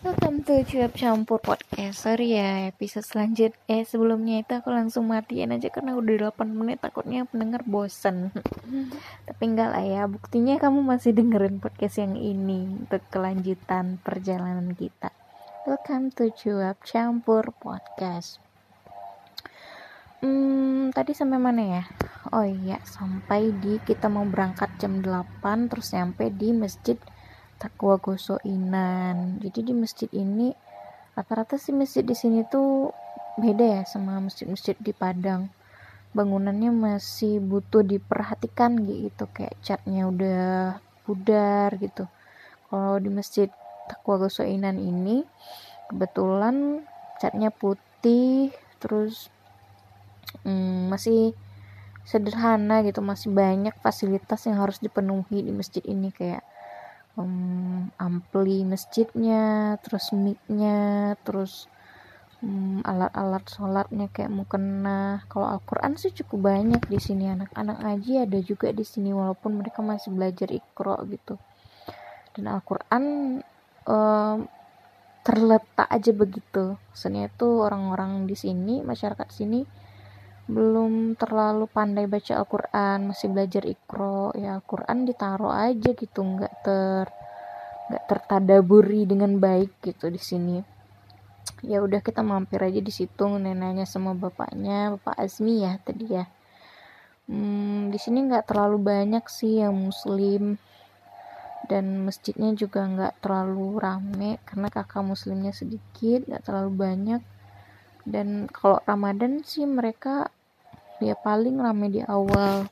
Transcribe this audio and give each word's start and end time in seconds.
Welcome 0.00 0.48
to 0.48 0.64
Cuap 0.64 0.96
Campur 0.96 1.44
Podcast. 1.44 2.08
Sorry 2.08 2.32
ya 2.32 2.72
episode 2.72 3.04
selanjutnya 3.04 3.52
Eh 3.68 3.84
sebelumnya 3.84 4.40
itu 4.40 4.56
aku 4.56 4.72
langsung 4.72 5.04
matiin 5.04 5.52
aja 5.52 5.68
Karena 5.68 5.92
udah 5.92 6.32
8 6.32 6.56
menit. 6.56 6.80
Takutnya 6.80 7.28
pendengar 7.28 7.60
bosen. 7.68 8.32
Tapi 9.28 9.42
enggak 9.44 9.76
lah 9.76 9.84
ya 9.84 10.08
Buktinya 10.08 10.56
kamu 10.56 10.80
masih 10.88 11.12
dengerin 11.12 11.60
podcast 11.60 12.00
yang 12.00 12.16
ini 12.16 12.80
Untuk 12.80 13.04
kelanjutan 13.12 14.00
perjalanan 14.00 14.72
kita. 14.72 15.12
Welcome 15.68 16.16
to 16.16 16.32
Cuap 16.32 16.80
Campur 16.80 17.52
Podcast. 17.60 18.40
Hmm, 20.24 20.96
tadi 20.96 21.12
sampai 21.12 21.36
mana 21.36 21.60
ya? 21.60 21.84
Oh 22.32 22.48
iya, 22.48 22.80
sampai 22.88 23.52
di 23.52 23.76
kita 23.84 24.08
mau 24.08 24.24
berangkat 24.24 24.80
jam 24.80 25.04
8 25.04 25.68
terus 25.68 25.92
nyampe 25.92 26.32
di 26.32 26.56
masjid 26.56 26.96
Takwa 27.60 28.00
Gosoinan. 28.00 29.36
Jadi 29.44 29.60
di 29.68 29.72
masjid 29.76 30.08
ini 30.16 30.48
rata-rata 31.12 31.60
sih 31.60 31.76
masjid 31.76 32.00
di 32.00 32.16
sini 32.16 32.40
tuh 32.48 32.88
beda 33.36 33.64
ya 33.76 33.82
sama 33.84 34.16
masjid-masjid 34.24 34.72
di 34.80 34.96
Padang. 34.96 35.52
Bangunannya 36.16 36.72
masih 36.72 37.38
butuh 37.44 37.84
diperhatikan 37.84 38.80
gitu 38.88 39.28
kayak 39.28 39.60
catnya 39.60 40.08
udah 40.08 40.80
pudar 41.04 41.76
gitu. 41.76 42.08
Kalau 42.72 42.96
di 42.96 43.12
masjid 43.12 43.52
Takwa 43.92 44.24
Gosoinan 44.24 44.80
ini 44.80 45.20
kebetulan 45.92 46.80
catnya 47.20 47.52
putih 47.52 48.56
terus 48.80 49.28
hmm, 50.48 50.88
masih 50.88 51.36
sederhana 52.08 52.80
gitu 52.86 53.04
masih 53.04 53.28
banyak 53.28 53.76
fasilitas 53.84 54.48
yang 54.48 54.56
harus 54.56 54.80
dipenuhi 54.80 55.44
di 55.44 55.52
masjid 55.52 55.84
ini 55.84 56.08
kayak 56.08 56.40
um, 57.20 57.92
ampli 58.00 58.64
masjidnya 58.64 59.76
terus 59.84 60.10
micnya 60.16 61.14
terus 61.22 61.68
um, 62.40 62.80
alat-alat 62.82 63.44
sholatnya 63.46 64.08
kayak 64.10 64.32
mukena 64.32 65.24
kalau 65.28 65.46
Al-Quran 65.52 65.96
sih 66.00 66.12
cukup 66.12 66.52
banyak 66.52 66.82
di 66.88 66.98
sini. 66.98 67.28
Anak-anak 67.28 67.76
ngaji 67.84 68.12
ada 68.24 68.38
juga 68.40 68.68
di 68.72 68.84
sini 68.84 69.12
walaupun 69.12 69.60
mereka 69.60 69.84
masih 69.84 70.10
belajar 70.12 70.48
ikro 70.50 70.96
gitu. 71.08 71.36
Dan 72.36 72.48
Al-Quran 72.48 73.04
um, 73.84 74.38
terletak 75.20 75.88
aja 75.88 76.10
begitu. 76.16 76.80
Maksudnya 76.90 77.28
itu 77.28 77.48
orang-orang 77.60 78.24
di 78.24 78.36
sini 78.36 78.80
masyarakat 78.80 79.28
sini 79.28 79.79
belum 80.48 81.20
terlalu 81.20 81.68
pandai 81.68 82.08
baca 82.08 82.40
Al-Quran 82.40 83.12
masih 83.12 83.28
belajar 83.28 83.62
ikro 83.68 84.32
ya 84.38 84.58
Al-Quran 84.58 85.04
ditaruh 85.04 85.52
aja 85.52 85.90
gitu 85.92 86.20
nggak 86.22 86.54
ter 86.64 87.06
nggak 87.90 88.04
tertadaburi 88.06 89.02
dengan 89.02 89.36
baik 89.42 89.82
gitu 89.82 90.06
di 90.08 90.22
sini. 90.22 90.58
Ya 91.66 91.82
udah 91.82 92.00
kita 92.00 92.22
mampir 92.22 92.62
aja 92.62 92.78
di 92.78 92.92
situ 92.94 93.26
neneknya 93.26 93.84
sama 93.84 94.14
bapaknya 94.14 94.94
bapak 94.94 95.18
Azmi 95.18 95.66
ya 95.66 95.76
tadi 95.82 96.06
ya. 96.06 96.24
Hmm, 97.26 97.90
di 97.90 97.98
sini 97.98 98.30
nggak 98.30 98.46
terlalu 98.46 98.78
banyak 98.78 99.24
sih 99.26 99.58
yang 99.58 99.74
muslim. 99.74 100.56
Dan 101.66 102.06
masjidnya 102.06 102.54
juga 102.54 102.86
nggak 102.86 103.22
terlalu 103.22 103.78
rame 103.78 104.30
karena 104.46 104.68
kakak 104.70 105.02
muslimnya 105.02 105.50
sedikit 105.50 106.26
nggak 106.26 106.42
terlalu 106.46 106.72
banyak 106.74 107.22
dan 108.08 108.48
kalau 108.48 108.80
Ramadan 108.88 109.44
sih 109.44 109.68
mereka 109.68 110.32
ya 111.00 111.16
paling 111.16 111.60
rame 111.60 111.92
di 111.92 112.00
awal. 112.04 112.68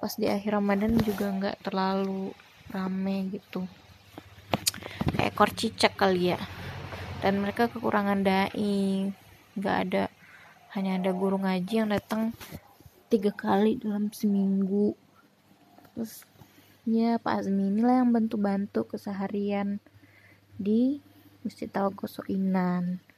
Pas 0.00 0.12
di 0.16 0.26
akhir 0.26 0.56
Ramadan 0.56 0.96
juga 1.02 1.28
nggak 1.30 1.56
terlalu 1.66 2.32
rame 2.70 3.30
gitu. 3.34 3.66
Kayak 5.14 5.30
ekor 5.34 5.50
cicak 5.52 5.94
kali 5.98 6.34
ya. 6.34 6.40
Dan 7.20 7.44
mereka 7.44 7.68
kekurangan 7.68 8.24
dai 8.24 9.12
nggak 9.58 9.76
ada 9.86 10.04
hanya 10.72 11.02
ada 11.02 11.10
guru 11.12 11.36
ngaji 11.42 11.84
yang 11.84 11.90
datang 11.90 12.32
tiga 13.10 13.34
kali 13.34 13.76
dalam 13.76 14.08
seminggu. 14.14 14.94
Terus 15.92 16.24
ya 16.88 17.20
Pak 17.20 17.44
Azmi 17.44 17.68
inilah 17.74 18.00
yang 18.00 18.14
bantu-bantu 18.14 18.86
keseharian 18.86 19.82
di 20.56 21.02
Masjid 21.44 21.68
Talgosoinan 21.68 23.09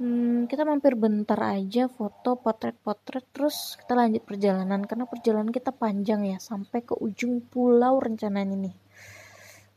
hmm, 0.00 0.50
kita 0.50 0.62
mampir 0.66 0.98
bentar 0.98 1.38
aja 1.38 1.86
foto 1.86 2.38
potret-potret 2.38 3.26
terus 3.30 3.78
kita 3.80 3.98
lanjut 3.98 4.22
perjalanan 4.24 4.82
karena 4.86 5.06
perjalanan 5.06 5.50
kita 5.50 5.70
panjang 5.70 6.26
ya 6.26 6.38
sampai 6.42 6.82
ke 6.82 6.94
ujung 6.98 7.42
pulau 7.42 7.98
rencananya 8.02 8.56
nih. 8.68 8.76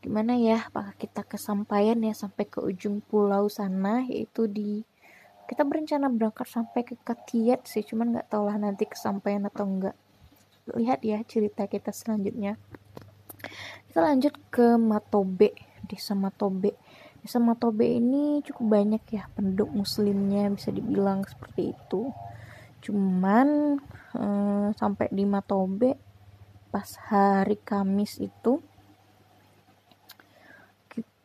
Gimana 0.02 0.38
ya 0.38 0.66
apakah 0.66 0.94
kita 0.94 1.26
kesampaian 1.26 1.98
ya 1.98 2.14
sampai 2.14 2.46
ke 2.46 2.62
ujung 2.62 3.02
pulau 3.02 3.50
sana 3.50 4.06
yaitu 4.06 4.46
di 4.46 4.86
kita 5.46 5.62
berencana 5.62 6.10
berangkat 6.10 6.46
sampai 6.50 6.82
ke 6.82 6.98
Katiat 6.98 7.66
sih 7.70 7.86
cuman 7.86 8.14
nggak 8.14 8.30
tahu 8.30 8.50
lah 8.50 8.58
nanti 8.58 8.86
kesampaian 8.86 9.46
atau 9.46 9.66
enggak 9.66 9.96
lihat 10.74 11.02
ya 11.06 11.22
cerita 11.22 11.70
kita 11.70 11.94
selanjutnya. 11.94 12.58
Kita 13.86 14.02
lanjut 14.02 14.34
ke 14.50 14.74
Matobe 14.74 15.54
desa 15.86 16.18
Matobe 16.18 16.74
sama 17.28 17.58
Tobe 17.58 17.86
ini 17.86 18.40
cukup 18.46 18.80
banyak 18.80 19.02
ya 19.12 19.28
penduduk 19.34 19.70
muslimnya 19.70 20.50
bisa 20.50 20.70
dibilang 20.70 21.26
seperti 21.26 21.74
itu. 21.74 22.10
Cuman 22.82 23.78
eh, 24.14 24.68
sampai 24.78 25.10
di 25.10 25.26
Matobe 25.26 25.98
pas 26.70 26.86
hari 27.08 27.58
Kamis 27.58 28.18
itu 28.22 28.62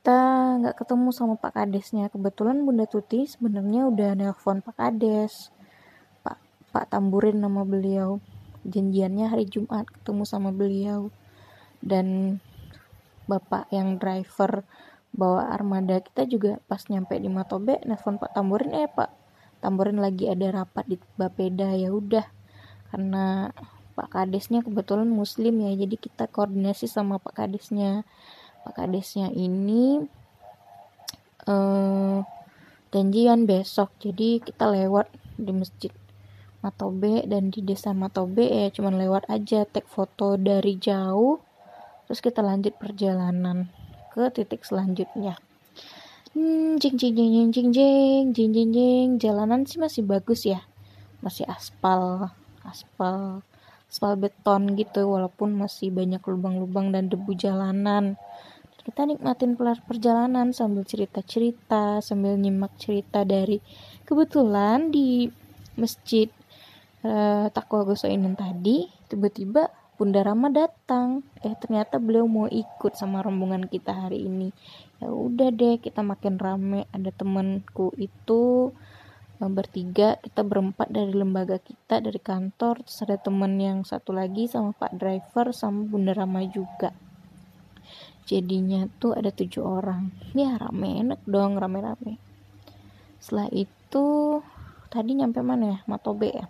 kita 0.01 0.57
nggak 0.57 0.81
ketemu 0.81 1.13
sama 1.13 1.37
Pak 1.37 1.53
Kadesnya. 1.61 2.09
Kebetulan 2.09 2.65
Bunda 2.65 2.89
Tuti 2.89 3.29
sebenarnya 3.29 3.85
udah 3.85 4.17
nelpon 4.17 4.65
Pak 4.65 4.73
Kades. 4.81 5.53
Pak 6.25 6.41
Pak 6.73 6.89
Tamburin 6.89 7.37
nama 7.37 7.61
beliau. 7.61 8.17
Janjiannya 8.65 9.29
hari 9.29 9.45
Jumat 9.45 9.85
ketemu 9.85 10.25
sama 10.25 10.49
beliau. 10.49 11.13
Dan 11.85 12.37
Bapak 13.29 13.69
yang 13.69 14.01
driver 14.01 14.65
bawa 15.11 15.51
armada 15.51 15.99
kita 15.99 16.23
juga 16.23 16.57
pas 16.71 16.79
nyampe 16.87 17.19
di 17.19 17.27
Matobe 17.27 17.83
nelfon 17.83 18.15
Pak 18.15 18.31
Tamburin 18.35 18.71
eh 18.71 18.87
Pak 18.87 19.21
Tamburin 19.61 20.01
lagi 20.01 20.25
ada 20.25 20.49
rapat 20.49 20.89
di 20.89 20.97
Bapeda. 21.15 21.69
Ya 21.77 21.93
udah 21.93 22.25
karena 22.89 23.53
Pak 23.93 24.09
Kadesnya 24.09 24.65
kebetulan 24.65 25.07
muslim 25.07 25.61
ya 25.61 25.71
jadi 25.77 25.95
kita 25.95 26.25
koordinasi 26.27 26.89
sama 26.89 27.21
Pak 27.21 27.37
Kadesnya. 27.37 28.01
Pak 28.65 28.73
Kadesnya 28.73 29.29
ini 29.29 30.01
eh, 31.45 32.17
janjian 32.89 33.45
besok 33.45 33.93
jadi 34.01 34.41
kita 34.41 34.65
lewat 34.67 35.07
di 35.37 35.53
masjid 35.53 35.93
Matobe 36.61 37.25
dan 37.25 37.49
di 37.49 37.65
desa 37.65 37.89
Matobe 37.93 38.45
ya 38.45 38.69
cuman 38.69 39.01
lewat 39.01 39.25
aja 39.33 39.65
take 39.65 39.89
foto 39.89 40.37
dari 40.37 40.77
jauh 40.77 41.41
terus 42.05 42.21
kita 42.21 42.45
lanjut 42.45 42.77
perjalanan 42.77 43.73
ke 44.11 44.27
titik 44.31 44.67
selanjutnya. 44.67 45.39
Hmm, 46.31 46.79
jing 46.79 46.95
jing 46.95 47.11
jing 47.11 47.31
jing 47.31 47.49
jing 47.51 47.69
jing 47.75 48.25
jing 48.31 48.51
jing 48.55 48.69
jing. 48.71 49.07
Jalanan 49.19 49.67
sih 49.67 49.79
masih 49.79 50.03
bagus 50.07 50.47
ya. 50.47 50.63
Masih 51.19 51.43
aspal 51.43 52.31
aspal 52.63 53.43
aspal 53.91 54.15
beton 54.15 54.79
gitu 54.79 55.03
walaupun 55.11 55.51
masih 55.51 55.91
banyak 55.91 56.23
lubang-lubang 56.23 56.95
dan 56.95 57.11
debu 57.11 57.35
jalanan. 57.35 58.15
Kita 58.81 59.03
nikmatin 59.03 59.59
perjalanan 59.59 60.55
sambil 60.55 60.87
cerita-cerita 60.87 61.99
sambil 61.99 62.39
nyimak 62.39 62.73
cerita 62.79 63.27
dari 63.27 63.59
kebetulan 64.07 64.89
di 64.89 65.27
masjid 65.75 66.31
uh, 67.03 67.51
Takwa 67.51 67.85
Gosoinen 67.85 68.33
tadi 68.33 68.89
tiba-tiba 69.11 69.80
Bunda 70.01 70.25
Rama 70.25 70.49
datang. 70.49 71.21
Eh 71.45 71.53
ternyata 71.61 72.01
beliau 72.01 72.25
mau 72.25 72.49
ikut 72.49 72.97
sama 72.97 73.21
rombongan 73.21 73.69
kita 73.69 73.93
hari 73.93 74.25
ini. 74.25 74.49
Ya 74.97 75.13
udah 75.13 75.53
deh 75.53 75.77
kita 75.77 76.01
makin 76.01 76.41
rame. 76.41 76.89
Ada 76.89 77.13
temanku 77.13 77.93
itu 78.01 78.73
eh, 79.37 79.45
bertiga. 79.45 80.17
Kita 80.17 80.41
berempat 80.41 80.89
dari 80.89 81.13
lembaga 81.13 81.61
kita 81.61 82.01
dari 82.01 82.17
kantor. 82.17 82.81
Terus 82.81 82.97
ada 83.05 83.21
teman 83.21 83.61
yang 83.61 83.85
satu 83.85 84.09
lagi 84.09 84.49
sama 84.49 84.73
Pak 84.73 84.97
driver 84.97 85.53
sama 85.53 85.85
Bunda 85.85 86.17
Rama 86.17 86.49
juga. 86.49 86.97
Jadinya 88.25 88.89
tuh 88.97 89.13
ada 89.13 89.29
tujuh 89.29 89.61
orang. 89.61 90.09
Ya 90.33 90.57
rame 90.57 90.97
enak 90.97 91.21
dong 91.29 91.61
rame-rame. 91.61 92.17
Setelah 93.21 93.53
itu 93.53 94.41
tadi 94.89 95.13
nyampe 95.13 95.45
mana 95.45 95.77
ya? 95.77 95.79
Matobe 95.85 96.33
ya 96.33 96.49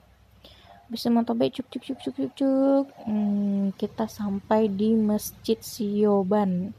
bisa 0.92 1.08
motobe 1.08 1.48
cuk 1.48 1.72
cuk 1.72 1.84
cuk 1.88 2.00
cuk 2.04 2.16
cuk 2.20 2.32
cuk. 2.36 2.86
Hmm, 3.08 3.72
kita 3.80 4.12
sampai 4.12 4.68
di 4.68 4.92
masjid 4.92 5.56
Sioban. 5.64 6.76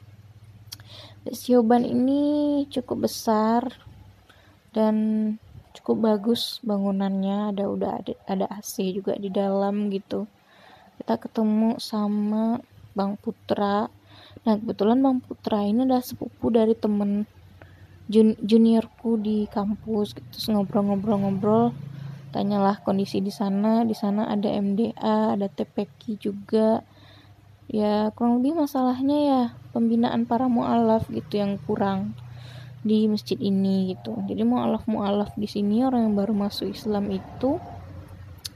Sioban 1.32 1.80
ini 1.88 2.20
cukup 2.68 3.08
besar 3.08 3.72
dan 4.76 4.96
cukup 5.72 6.12
bagus 6.12 6.60
bangunannya. 6.60 7.56
Ada 7.56 7.64
udah 7.64 7.92
ada, 8.04 8.12
ada 8.28 8.46
AC 8.52 8.84
juga 8.92 9.16
di 9.16 9.32
dalam 9.32 9.88
gitu. 9.88 10.28
Kita 11.00 11.16
ketemu 11.16 11.80
sama 11.80 12.60
Bang 12.92 13.16
Putra. 13.16 13.88
Nah 14.44 14.54
kebetulan 14.60 15.00
Bang 15.00 15.24
Putra 15.24 15.64
ini 15.64 15.88
adalah 15.88 16.04
sepupu 16.04 16.52
dari 16.52 16.76
temen 16.76 17.24
jun 18.12 18.36
juniorku 18.44 19.16
di 19.16 19.48
kampus 19.48 20.12
gitu. 20.12 20.52
ngobrol-ngobrol-ngobrol 20.52 21.91
tanyalah 22.32 22.80
kondisi 22.80 23.20
di 23.20 23.30
sana. 23.30 23.84
Di 23.84 23.92
sana 23.92 24.26
ada 24.32 24.48
MDA 24.48 25.36
ada 25.36 25.46
TPQ 25.46 26.00
juga. 26.18 26.80
Ya 27.68 28.10
kurang 28.16 28.40
lebih 28.40 28.64
masalahnya 28.64 29.18
ya 29.22 29.42
pembinaan 29.70 30.24
para 30.24 30.48
mualaf 30.48 31.06
gitu 31.12 31.38
yang 31.38 31.60
kurang 31.62 32.16
di 32.82 33.06
masjid 33.06 33.38
ini 33.38 33.94
gitu. 33.94 34.18
Jadi 34.26 34.42
mualaf 34.42 34.88
mualaf 34.90 35.36
di 35.38 35.46
sini 35.46 35.86
orang 35.86 36.10
yang 36.10 36.14
baru 36.18 36.34
masuk 36.34 36.72
Islam 36.72 37.12
itu 37.12 37.60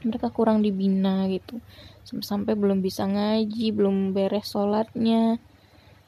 mereka 0.03 0.33
kurang 0.33 0.65
dibina 0.65 1.29
gitu. 1.31 1.61
Sampai 2.03 2.57
belum 2.57 2.81
bisa 2.83 3.07
ngaji 3.07 3.71
belum 3.71 4.11
beres 4.11 4.51
sholatnya. 4.51 5.39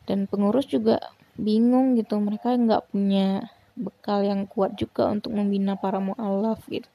Dan 0.09 0.25
pengurus 0.25 0.65
juga 0.65 0.97
bingung 1.37 1.93
gitu. 1.95 2.17
Mereka 2.17 2.57
nggak 2.57 2.91
punya 2.91 3.45
bekal 3.79 4.27
yang 4.27 4.43
kuat 4.43 4.75
juga 4.75 5.07
untuk 5.07 5.31
membina 5.31 5.79
para 5.79 6.03
mualaf 6.03 6.59
gitu 6.67 6.89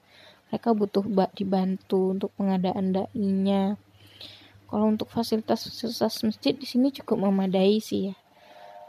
mereka 0.55 0.71
butuh 0.71 1.03
dibantu 1.35 2.15
untuk 2.15 2.31
pengadaan 2.39 2.95
dainya. 2.95 3.75
Kalau 4.71 4.87
untuk 4.87 5.11
fasilitas-fasilitas 5.11 6.23
masjid 6.23 6.55
di 6.55 6.63
sini 6.63 6.95
cukup 6.95 7.27
memadai 7.27 7.83
sih 7.83 8.07
ya. 8.07 8.15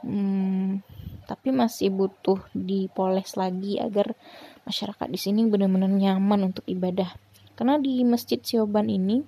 Hmm, 0.07 0.87
tapi 1.27 1.51
masih 1.51 1.91
butuh 1.91 2.39
dipoles 2.55 3.35
lagi 3.35 3.83
agar 3.83 4.15
masyarakat 4.63 5.11
di 5.11 5.19
sini 5.19 5.43
benar-benar 5.51 5.91
nyaman 5.91 6.55
untuk 6.55 6.63
ibadah. 6.71 7.19
Karena 7.59 7.83
di 7.83 8.07
masjid 8.07 8.39
Sioban 8.39 8.87
ini 8.87 9.27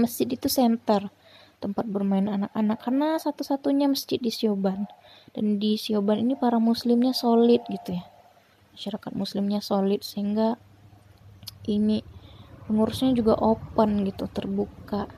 masjid 0.00 0.24
itu 0.32 0.48
center 0.48 1.12
tempat 1.60 1.84
bermain 1.84 2.24
anak-anak. 2.24 2.80
Karena 2.80 3.20
satu-satunya 3.20 3.84
masjid 3.92 4.16
di 4.16 4.32
Sioban. 4.32 4.88
Dan 5.36 5.60
di 5.60 5.76
Sioban 5.76 6.24
ini 6.24 6.40
para 6.40 6.56
muslimnya 6.56 7.12
solid 7.12 7.60
gitu 7.68 8.00
ya. 8.00 8.08
Masyarakat 8.72 9.12
muslimnya 9.12 9.60
solid 9.60 10.00
sehingga 10.00 10.56
ini. 11.66 12.00
Pengurusnya 12.64 13.10
juga 13.12 13.34
open 13.34 14.06
gitu 14.06 14.30
terbuka 14.30 15.10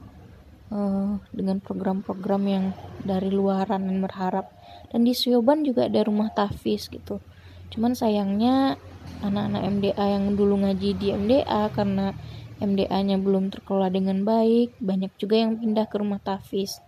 uh, 0.73 1.21
dengan 1.31 1.61
program-program 1.61 2.43
yang 2.49 2.65
dari 3.05 3.29
luaran 3.29 3.85
dan 3.87 4.01
berharap. 4.01 4.49
Dan 4.89 5.05
di 5.05 5.13
Sioban 5.13 5.63
juga 5.63 5.87
ada 5.87 6.01
rumah 6.03 6.33
tafis 6.33 6.89
gitu. 6.89 7.21
Cuman 7.69 7.93
sayangnya 7.93 8.81
anak-anak 9.21 9.63
MDA 9.69 10.05
yang 10.19 10.35
dulu 10.35 10.65
ngaji 10.65 10.91
di 10.97 11.13
MDA 11.13 11.69
karena 11.73 12.17
MDA-nya 12.63 13.19
belum 13.19 13.51
terkelola 13.51 13.91
dengan 13.91 14.23
baik 14.23 14.79
banyak 14.79 15.11
juga 15.19 15.43
yang 15.43 15.59
pindah 15.59 15.87
ke 15.91 15.97
rumah 15.99 16.23
tafis. 16.23 16.79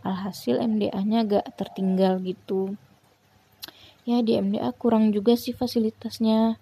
Alhasil 0.00 0.62
MDA-nya 0.62 1.26
agak 1.26 1.44
tertinggal 1.58 2.22
gitu. 2.22 2.78
Ya 4.08 4.24
di 4.24 4.40
MDA 4.40 4.72
kurang 4.72 5.12
juga 5.12 5.36
sih 5.36 5.52
fasilitasnya 5.52 6.56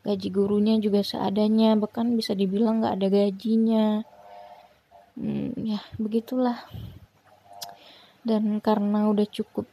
gaji 0.00 0.28
gurunya 0.32 0.80
juga 0.80 1.04
seadanya 1.04 1.76
bahkan 1.76 2.16
bisa 2.16 2.32
dibilang 2.32 2.80
nggak 2.80 2.94
ada 2.96 3.08
gajinya. 3.12 3.86
Hmm, 5.20 5.52
ya 5.60 5.80
begitulah. 6.00 6.64
Dan 8.24 8.60
karena 8.64 9.08
udah 9.08 9.28
cukup 9.28 9.68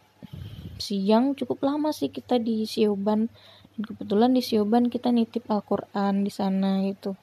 siang 0.78 1.34
cukup 1.34 1.66
lama 1.66 1.96
sih 1.96 2.12
kita 2.12 2.40
di 2.40 2.68
Sioban. 2.68 3.32
Dan 3.76 3.82
kebetulan 3.88 4.32
di 4.36 4.44
Sioban 4.44 4.92
kita 4.92 5.12
nitip 5.14 5.48
Al-Quran 5.48 6.28
di 6.28 6.32
sana 6.32 6.84
gitu. 6.84 7.16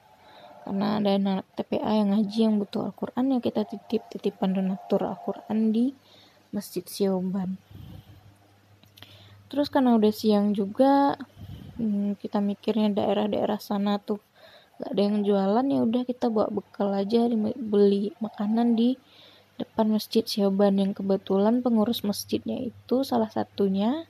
Karena 0.65 0.97
ada 0.97 1.13
anak 1.13 1.45
TPA 1.53 2.01
yang 2.01 2.17
ngaji 2.17 2.39
yang 2.41 2.57
butuh 2.57 2.89
Al-Quran 2.89 3.37
ya 3.37 3.39
kita 3.39 3.69
titip 3.69 4.01
titipan 4.09 4.57
donatur 4.57 5.05
Al-Quran 5.05 5.69
di 5.69 5.93
Masjid 6.49 6.81
Sioban. 6.81 7.61
Terus 9.45 9.69
karena 9.69 9.93
udah 9.93 10.09
siang 10.09 10.57
juga 10.57 11.21
hmm, 11.77 12.19
kita 12.19 12.39
mikirnya 12.39 12.91
daerah-daerah 12.91 13.59
sana 13.59 13.99
tuh 13.99 14.19
gak 14.75 14.91
ada 14.91 15.01
yang 15.07 15.23
jualan 15.23 15.65
ya 15.71 15.79
udah 15.87 16.03
kita 16.03 16.27
bawa 16.27 16.51
bekal 16.51 16.91
aja 16.91 17.31
beli 17.55 18.11
makanan 18.19 18.75
di 18.75 18.99
depan 19.55 19.87
masjid 19.87 20.23
Syaban. 20.23 20.79
Yang 20.79 21.03
kebetulan 21.03 21.63
pengurus 21.63 22.03
masjidnya 22.03 22.59
itu 22.59 23.07
salah 23.07 23.31
satunya 23.31 24.03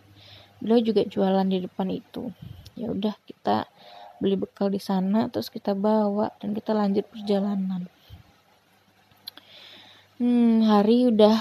beliau 0.58 0.82
juga 0.82 1.06
jualan 1.06 1.46
di 1.46 1.62
depan 1.62 1.88
itu. 1.94 2.34
Ya 2.74 2.90
udah 2.92 3.14
kita 3.30 3.70
beli 4.18 4.40
bekal 4.40 4.72
di 4.72 4.82
sana 4.82 5.28
terus 5.30 5.52
kita 5.52 5.76
bawa 5.76 6.34
dan 6.42 6.56
kita 6.56 6.74
lanjut 6.74 7.06
perjalanan. 7.08 7.88
Hmm, 10.16 10.64
hari 10.64 11.12
udah 11.12 11.36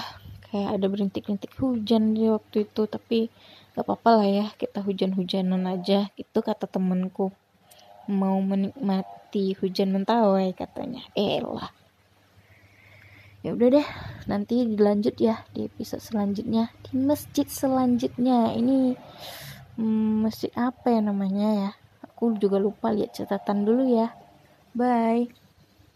kayak 0.51 0.69
ada 0.79 0.85
berintik-rintik 0.91 1.55
hujan 1.57 2.11
di 2.11 2.27
waktu 2.27 2.67
itu 2.67 2.83
tapi 2.91 3.31
gak 3.75 3.83
apa-apa 3.83 4.23
lah 4.23 4.29
ya 4.31 4.47
kita 4.55 4.79
hujan-hujanan 4.79 5.67
aja 5.67 6.07
itu 6.15 6.39
kata 6.39 6.63
temenku 6.63 7.35
mau 8.07 8.37
menikmati 8.41 9.57
hujan 9.57 9.93
mentawai 9.93 10.53
katanya. 10.53 11.03
Eh 11.17 11.41
lah. 11.41 11.73
Ya 13.45 13.53
udah 13.53 13.77
deh 13.77 13.87
nanti 14.25 14.65
dilanjut 14.65 15.17
ya 15.21 15.45
di 15.53 15.69
episode 15.69 16.01
selanjutnya. 16.01 16.73
Di 16.85 16.97
masjid 16.97 17.45
selanjutnya. 17.45 18.53
Ini 18.57 18.97
hmm, 19.77 20.25
masjid 20.25 20.49
apa 20.57 20.89
ya 20.89 21.01
namanya 21.01 21.49
ya? 21.53 21.71
Aku 22.09 22.33
juga 22.37 22.57
lupa 22.57 22.89
lihat 22.89 23.13
catatan 23.13 23.65
dulu 23.65 23.85
ya. 23.85 24.13
Bye 24.73 25.44